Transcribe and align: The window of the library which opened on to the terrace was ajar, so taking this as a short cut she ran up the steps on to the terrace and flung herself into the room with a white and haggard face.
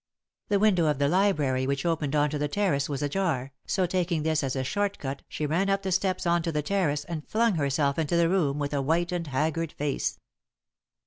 The 0.47 0.57
window 0.57 0.87
of 0.87 0.97
the 0.97 1.07
library 1.07 1.67
which 1.67 1.85
opened 1.85 2.15
on 2.15 2.31
to 2.31 2.39
the 2.39 2.47
terrace 2.47 2.89
was 2.89 3.03
ajar, 3.03 3.51
so 3.67 3.85
taking 3.85 4.23
this 4.23 4.43
as 4.43 4.55
a 4.55 4.63
short 4.63 4.97
cut 4.97 5.21
she 5.29 5.45
ran 5.45 5.69
up 5.69 5.83
the 5.83 5.91
steps 5.91 6.25
on 6.25 6.41
to 6.41 6.51
the 6.51 6.63
terrace 6.63 7.03
and 7.05 7.27
flung 7.29 7.53
herself 7.53 7.99
into 7.99 8.15
the 8.15 8.27
room 8.27 8.57
with 8.57 8.73
a 8.73 8.81
white 8.81 9.11
and 9.11 9.27
haggard 9.27 9.73
face. 9.73 10.17